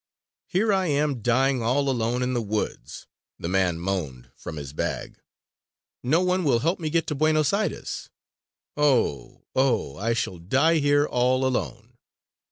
"Here 0.47 0.73
I 0.73 0.87
am 0.87 1.21
dying 1.21 1.61
all 1.61 1.87
alone 1.87 2.23
in 2.23 2.33
the 2.33 2.41
woods!" 2.41 3.05
the 3.37 3.47
man 3.47 3.77
moaned 3.77 4.31
from 4.35 4.55
his 4.57 4.73
bag. 4.73 5.19
"No 6.01 6.21
one 6.23 6.43
will 6.43 6.57
help 6.57 6.79
me 6.79 6.89
get 6.89 7.05
to 7.05 7.13
Buenos 7.13 7.53
Aires! 7.53 8.09
Oh, 8.75 9.43
oh, 9.55 9.97
I 9.97 10.13
shall 10.13 10.39
die 10.39 10.77
here 10.79 11.05
all 11.05 11.45
alone!" 11.45 11.99